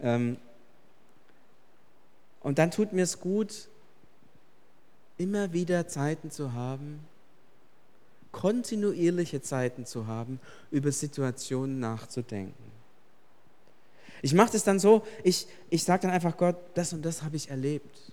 [0.00, 0.36] Ähm,
[2.40, 3.68] und dann tut mir es gut,
[5.18, 7.00] immer wieder Zeiten zu haben,
[8.32, 12.68] kontinuierliche Zeiten zu haben, über Situationen nachzudenken.
[14.22, 17.36] Ich mache das dann so, ich, ich sage dann einfach Gott, das und das habe
[17.36, 18.12] ich erlebt.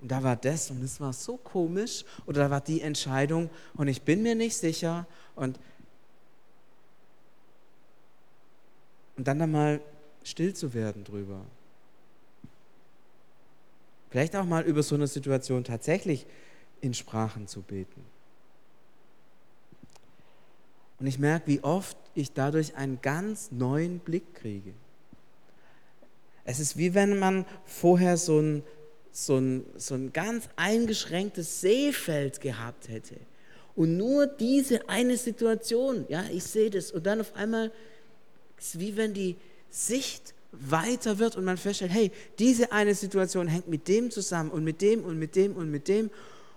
[0.00, 3.88] Und da war das und das war so komisch oder da war die Entscheidung und
[3.88, 5.58] ich bin mir nicht sicher und,
[9.16, 9.80] und dann dann mal
[10.24, 11.44] still zu werden drüber.
[14.10, 16.26] Vielleicht auch mal über so eine Situation tatsächlich
[16.80, 18.04] in Sprachen zu beten.
[20.98, 24.72] Und ich merke, wie oft ich dadurch einen ganz neuen Blick kriege.
[26.44, 28.62] Es ist wie wenn man vorher so ein,
[29.12, 33.16] so ein, so ein ganz eingeschränktes Seefeld gehabt hätte.
[33.76, 36.90] Und nur diese eine Situation, ja, ich sehe das.
[36.90, 37.70] Und dann auf einmal
[38.58, 39.36] ist es wie wenn die
[39.70, 44.64] Sicht weiter wird und man feststellt, hey, diese eine Situation hängt mit dem zusammen und
[44.64, 46.10] mit dem und mit dem und mit dem.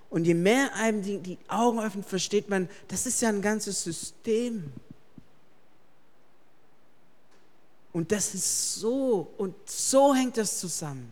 [0.09, 3.83] Und je mehr einem die, die Augen öffnet, versteht man, das ist ja ein ganzes
[3.83, 4.71] System.
[7.91, 11.11] Und das ist so und so hängt das zusammen.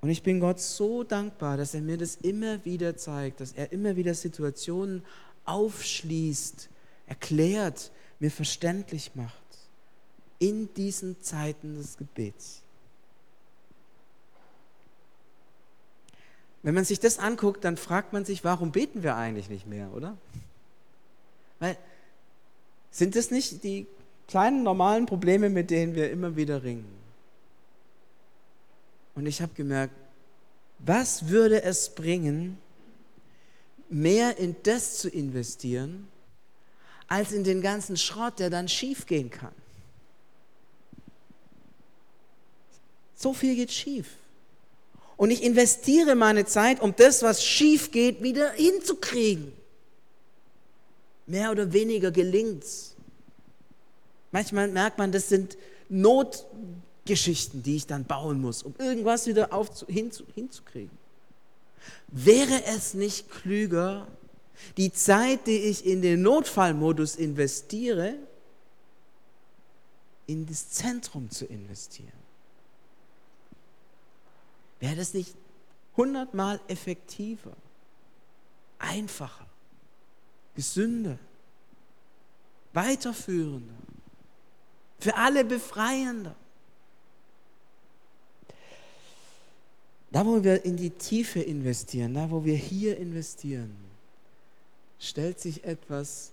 [0.00, 3.70] Und ich bin Gott so dankbar, dass er mir das immer wieder zeigt, dass er
[3.70, 5.04] immer wieder Situationen
[5.44, 6.68] aufschließt,
[7.06, 9.41] erklärt, mir verständlich macht
[10.42, 12.62] in diesen Zeiten des Gebets.
[16.64, 19.92] Wenn man sich das anguckt, dann fragt man sich, warum beten wir eigentlich nicht mehr,
[19.94, 20.18] oder?
[21.60, 21.76] Weil
[22.90, 23.86] sind das nicht die
[24.26, 26.92] kleinen normalen Probleme, mit denen wir immer wieder ringen?
[29.14, 29.94] Und ich habe gemerkt,
[30.80, 32.58] was würde es bringen,
[33.88, 36.08] mehr in das zu investieren,
[37.06, 39.54] als in den ganzen Schrott, der dann schiefgehen kann?
[43.22, 44.08] So viel geht schief.
[45.16, 49.52] Und ich investiere meine Zeit, um das, was schief geht, wieder hinzukriegen.
[51.28, 52.96] Mehr oder weniger gelingt's.
[54.32, 55.56] Manchmal merkt man, das sind
[55.88, 59.50] Notgeschichten, die ich dann bauen muss, um irgendwas wieder
[59.86, 60.98] hinzu, hinzukriegen.
[62.08, 64.08] Wäre es nicht klüger,
[64.76, 68.16] die Zeit, die ich in den Notfallmodus investiere,
[70.26, 72.21] in das Zentrum zu investieren?
[74.82, 75.36] Wäre das nicht
[75.96, 77.52] hundertmal effektiver,
[78.80, 79.46] einfacher,
[80.56, 81.16] gesünder,
[82.72, 83.76] weiterführender,
[84.98, 86.34] für alle befreiender?
[90.10, 93.76] Da, wo wir in die Tiefe investieren, da, wo wir hier investieren,
[94.98, 96.32] stellt sich etwas,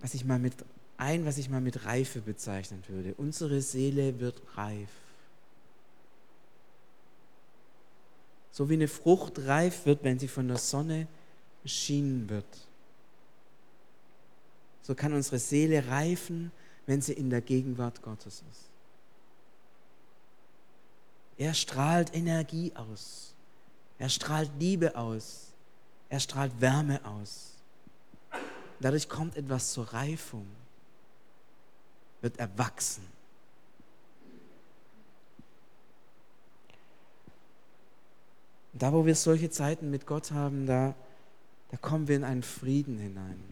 [0.00, 0.52] was ich mal mit
[0.98, 3.14] ein, was ich mal mit Reife bezeichnen würde.
[3.16, 4.90] Unsere Seele wird reif.
[8.52, 11.06] So wie eine Frucht reif wird, wenn sie von der Sonne
[11.62, 12.46] beschienen wird.
[14.82, 16.50] So kann unsere Seele reifen,
[16.86, 18.70] wenn sie in der Gegenwart Gottes ist.
[21.36, 23.34] Er strahlt Energie aus.
[23.98, 25.52] Er strahlt Liebe aus.
[26.08, 27.52] Er strahlt Wärme aus.
[28.80, 30.46] Dadurch kommt etwas zur Reifung,
[32.22, 33.06] wird erwachsen.
[38.72, 40.94] Da, wo wir solche Zeiten mit Gott haben, da,
[41.70, 43.42] da kommen wir in einen Frieden hinein.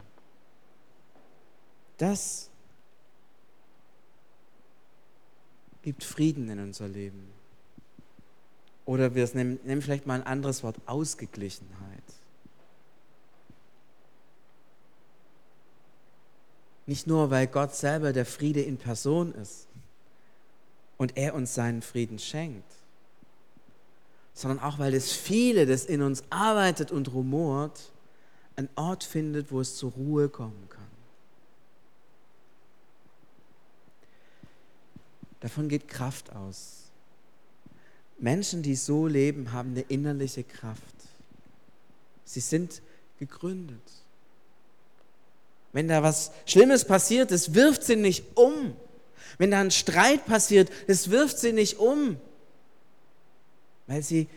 [1.97, 2.49] Das
[5.81, 7.29] gibt Frieden in unser Leben.
[8.85, 12.03] Oder wir nehmen, nehmen vielleicht mal ein anderes Wort, Ausgeglichenheit.
[16.87, 19.67] Nicht nur, weil Gott selber der Friede in Person ist
[20.97, 22.78] und er uns seinen Frieden schenkt,
[24.33, 27.91] sondern auch weil das viele, das in uns arbeitet und rumort,
[28.55, 30.79] einen Ort findet, wo es zur Ruhe kommen kann.
[35.39, 36.83] Davon geht Kraft aus.
[38.17, 40.83] Menschen, die so leben, haben eine innerliche Kraft.
[42.25, 42.81] Sie sind
[43.17, 43.81] gegründet.
[45.71, 48.75] Wenn da was Schlimmes passiert, es wirft sie nicht um.
[49.37, 52.19] Wenn da ein Streit passiert, es wirft sie nicht um
[53.89, 54.27] weil sie,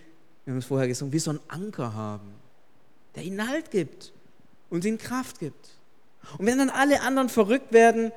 [0.45, 2.33] wir haben es vorher gesungen, wie so einen Anker haben,
[3.15, 4.13] der ihnen Halt gibt
[4.71, 5.69] und ihnen Kraft gibt.
[6.39, 8.13] Und wenn dann alle anderen verrückt werden,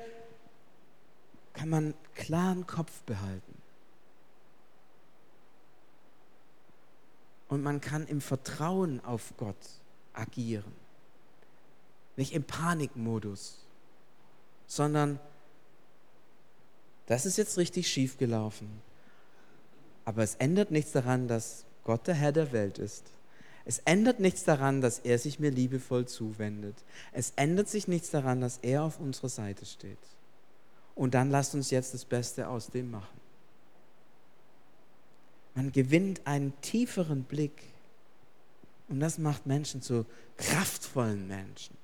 [1.53, 3.53] kann man klaren Kopf behalten.
[7.49, 9.57] Und man kann im Vertrauen auf Gott
[10.13, 10.71] agieren.
[12.15, 13.59] Nicht im Panikmodus,
[14.67, 15.19] sondern
[17.07, 18.81] das ist jetzt richtig schief gelaufen.
[20.05, 23.03] Aber es ändert nichts daran, dass Gott der Herr der Welt ist.
[23.65, 26.75] Es ändert nichts daran, dass er sich mir liebevoll zuwendet.
[27.11, 29.97] Es ändert sich nichts daran, dass er auf unserer Seite steht.
[30.93, 33.19] Und dann lasst uns jetzt das Beste aus dem machen.
[35.55, 37.63] Man gewinnt einen tieferen Blick.
[38.87, 40.05] Und das macht Menschen zu
[40.37, 41.75] kraftvollen Menschen.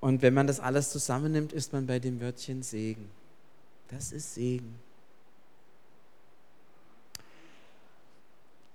[0.00, 3.10] Und wenn man das alles zusammennimmt, ist man bei dem Wörtchen Segen.
[3.88, 4.78] Das ist Segen.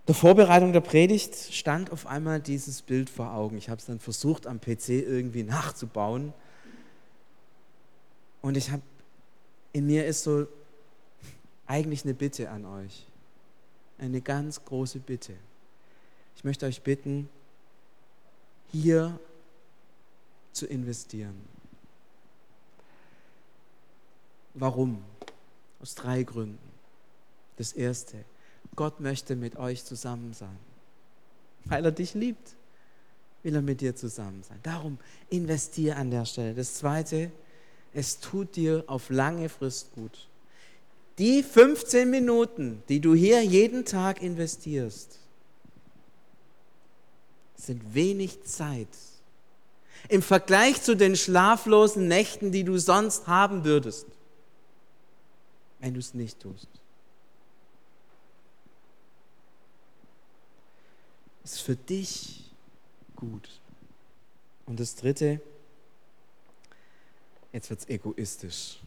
[0.08, 3.58] Der Vorbereitung der Predigt stand auf einmal dieses Bild vor Augen.
[3.58, 6.34] Ich habe es dann versucht, am PC irgendwie nachzubauen.
[8.42, 8.82] Und ich habe,
[9.72, 10.48] in mir ist so
[11.68, 13.06] eigentlich eine Bitte an euch.
[14.00, 15.34] Eine ganz große Bitte.
[16.36, 17.30] Ich möchte euch bitten,
[18.72, 19.20] hier
[20.54, 21.36] zu investieren.
[24.54, 25.04] Warum?
[25.82, 26.58] Aus drei Gründen.
[27.58, 28.18] Das erste,
[28.76, 30.58] Gott möchte mit euch zusammen sein.
[31.66, 32.56] Weil er dich liebt,
[33.44, 34.60] will er mit dir zusammen sein.
[34.64, 34.98] Darum
[35.30, 36.54] investiere an der Stelle.
[36.54, 37.32] Das zweite,
[37.94, 40.28] es tut dir auf lange Frist gut.
[41.18, 45.20] Die 15 Minuten, die du hier jeden Tag investierst,
[47.58, 48.88] sind wenig Zeit
[50.08, 54.08] im Vergleich zu den schlaflosen Nächten, die du sonst haben würdest,
[55.80, 56.68] wenn du es nicht tust.
[61.54, 62.44] ist für dich
[63.16, 63.50] gut.
[64.66, 65.42] Und das Dritte,
[67.52, 68.80] jetzt wird es egoistisch.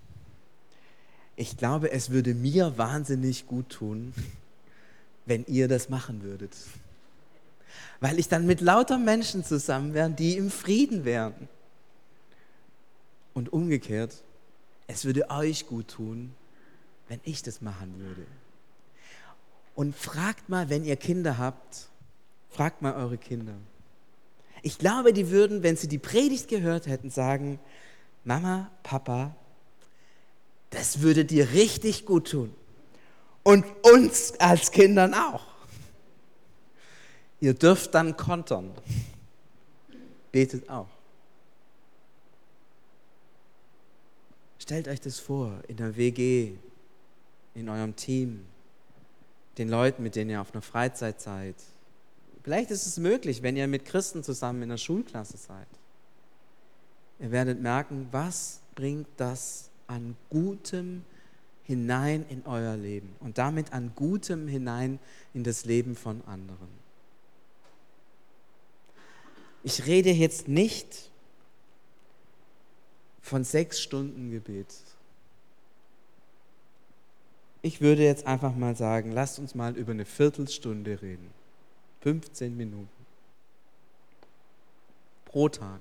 [1.34, 4.14] Ich glaube, es würde mir wahnsinnig gut tun,
[5.26, 6.55] wenn ihr das machen würdet.
[8.01, 11.49] Weil ich dann mit lauter Menschen zusammen wäre, die im Frieden wären.
[13.34, 14.22] Und umgekehrt,
[14.86, 16.34] es würde euch gut tun,
[17.09, 18.26] wenn ich das machen würde.
[19.74, 21.88] Und fragt mal, wenn ihr Kinder habt,
[22.50, 23.55] fragt mal eure Kinder.
[24.62, 27.59] Ich glaube, die würden, wenn sie die Predigt gehört hätten, sagen,
[28.24, 29.34] Mama, Papa,
[30.70, 32.55] das würde dir richtig gut tun.
[33.42, 35.44] Und uns als Kindern auch.
[37.40, 38.72] Ihr dürft dann kontern.
[40.30, 40.88] Betet auch.
[44.59, 46.53] Stellt euch das vor, in der WG,
[47.55, 48.44] in eurem Team,
[49.59, 51.57] den Leuten, mit denen ihr auf einer Freizeit seid.
[52.42, 55.68] Vielleicht ist es möglich, wenn ihr mit Christen zusammen in der Schulklasse seid.
[57.20, 61.05] Ihr werdet merken, was bringt das an Gutem
[61.64, 64.98] hinein in euer Leben und damit an Gutem hinein
[65.34, 66.68] in das Leben von anderen.
[69.62, 71.11] Ich rede jetzt nicht
[73.20, 74.74] von sechs Stunden Gebet.
[77.63, 81.31] Ich würde jetzt einfach mal sagen, lasst uns mal über eine Viertelstunde reden.
[82.01, 82.89] 15 Minuten.
[85.25, 85.81] Pro Tag.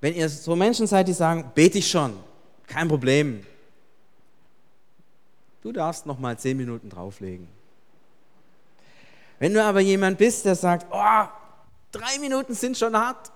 [0.00, 2.18] Wenn ihr so Menschen seid, die sagen, bete ich schon,
[2.66, 3.46] kein Problem.
[5.62, 7.48] Du darfst noch mal 10 Minuten drauflegen.
[9.38, 11.28] Wenn du aber jemand bist, der sagt, oh,
[11.92, 13.30] drei Minuten sind schon hart,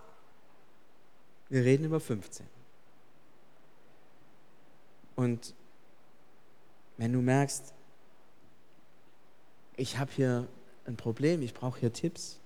[1.49, 2.47] wir reden über 15.
[5.21, 5.55] Und
[6.97, 7.75] wenn du merkst,
[9.77, 10.49] ich habe hier
[10.87, 12.41] ein Problem, ich brauche hier Tipps,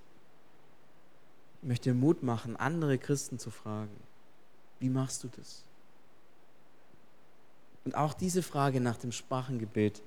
[1.63, 3.95] ich möchte dir Mut machen, andere Christen zu fragen,
[4.81, 5.63] wie machst du das?
[7.85, 10.03] Und auch diese Frage nach dem Sprachengebet,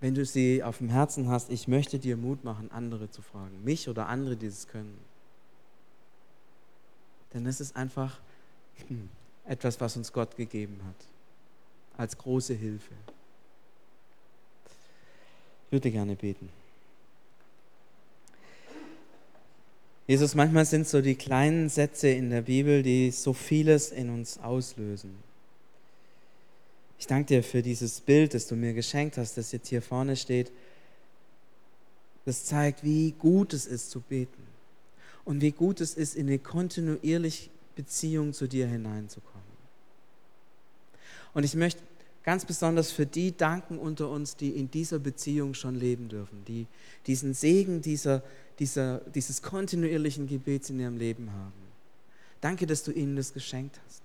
[0.00, 3.62] wenn du sie auf dem Herzen hast, ich möchte dir Mut machen, andere zu fragen,
[3.62, 4.98] mich oder andere, die es können.
[7.32, 8.18] Denn es ist einfach
[9.46, 12.94] etwas, was uns Gott gegeben hat, als große Hilfe.
[15.66, 16.48] Ich würde gerne beten.
[20.06, 24.38] Jesus, manchmal sind so die kleinen Sätze in der Bibel, die so vieles in uns
[24.38, 25.14] auslösen.
[26.98, 30.16] Ich danke dir für dieses Bild, das du mir geschenkt hast, das jetzt hier vorne
[30.16, 30.52] steht.
[32.26, 34.42] Das zeigt, wie gut es ist zu beten
[35.24, 39.33] und wie gut es ist, in eine kontinuierliche Beziehung zu dir hineinzukommen.
[41.34, 41.82] Und ich möchte
[42.22, 46.66] ganz besonders für die danken unter uns, die in dieser Beziehung schon leben dürfen, die
[47.06, 48.22] diesen Segen dieser,
[48.58, 51.52] dieser, dieses kontinuierlichen Gebets in ihrem Leben haben.
[52.40, 54.02] Danke, dass du ihnen das geschenkt hast.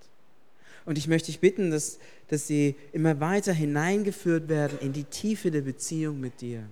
[0.85, 1.99] Und ich möchte dich bitten, dass,
[2.29, 6.63] dass sie immer weiter hineingeführt werden in die Tiefe der Beziehung mit dir.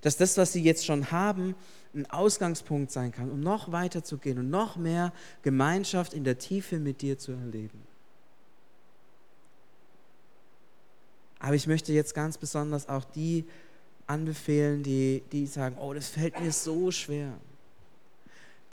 [0.00, 1.54] Dass das, was sie jetzt schon haben,
[1.94, 5.12] ein Ausgangspunkt sein kann, um noch weiter zu gehen und noch mehr
[5.42, 7.83] Gemeinschaft in der Tiefe mit dir zu erleben.
[11.44, 13.44] Aber ich möchte jetzt ganz besonders auch die
[14.06, 17.34] anbefehlen, die, die sagen, oh, das fällt mir so schwer.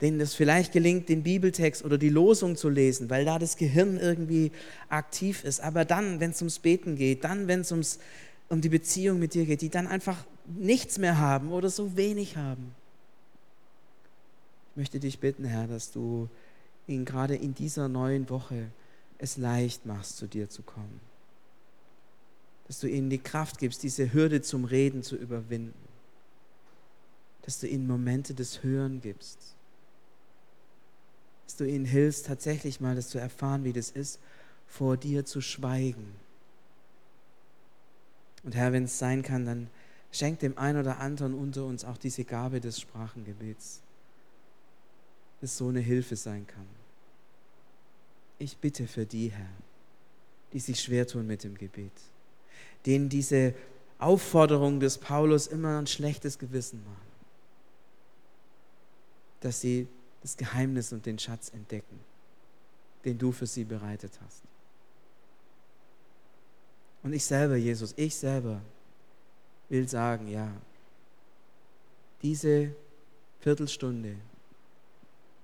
[0.00, 3.98] Denen es vielleicht gelingt, den Bibeltext oder die Losung zu lesen, weil da das Gehirn
[3.98, 4.52] irgendwie
[4.88, 5.60] aktiv ist.
[5.60, 7.98] Aber dann, wenn es ums Beten geht, dann, wenn es ums,
[8.48, 12.38] um die Beziehung mit dir geht, die dann einfach nichts mehr haben oder so wenig
[12.38, 12.74] haben.
[14.70, 16.30] Ich möchte dich bitten, Herr, dass du
[16.86, 18.68] ihnen gerade in dieser neuen Woche
[19.18, 21.11] es leicht machst, zu dir zu kommen
[22.72, 25.74] dass du ihnen die Kraft gibst, diese Hürde zum Reden zu überwinden.
[27.42, 29.54] Dass du ihnen Momente des Hören gibst.
[31.44, 34.20] Dass du ihnen hilfst, tatsächlich mal das zu erfahren, wie das ist,
[34.66, 36.14] vor dir zu schweigen.
[38.42, 39.68] Und Herr, wenn es sein kann, dann
[40.10, 43.82] schenk dem einen oder anderen unter uns auch diese Gabe des Sprachengebets,
[45.42, 46.66] das so eine Hilfe sein kann.
[48.38, 49.52] Ich bitte für die, Herr,
[50.54, 51.92] die sich schwer tun mit dem Gebet
[52.86, 53.54] denen diese
[53.98, 57.12] Aufforderung des Paulus immer ein schlechtes Gewissen machen.
[59.40, 59.88] Dass sie
[60.22, 61.98] das Geheimnis und den Schatz entdecken,
[63.04, 64.42] den du für sie bereitet hast.
[67.02, 68.60] Und ich selber, Jesus, ich selber
[69.68, 70.52] will sagen, ja,
[72.22, 72.74] diese
[73.40, 74.16] Viertelstunde,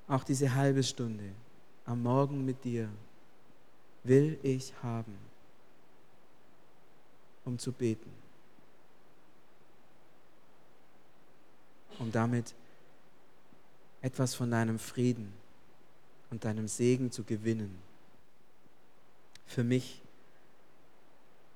[0.06, 1.32] auch diese halbe Stunde
[1.84, 2.88] am Morgen mit dir
[4.04, 5.27] will ich haben
[7.48, 8.12] um zu beten.
[11.98, 12.54] Um damit
[14.02, 15.32] etwas von deinem Frieden
[16.30, 17.76] und deinem Segen zu gewinnen.
[19.46, 20.02] Für mich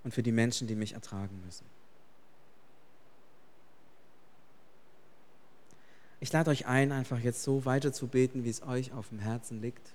[0.03, 1.67] und für die Menschen, die mich ertragen müssen.
[6.19, 9.19] Ich lade euch ein, einfach jetzt so weiter zu beten, wie es euch auf dem
[9.19, 9.93] Herzen liegt.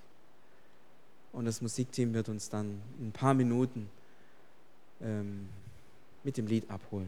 [1.34, 3.90] Und das Musikteam wird uns dann in ein paar Minuten
[5.02, 5.50] ähm,
[6.28, 7.08] mit dem Lied abholen.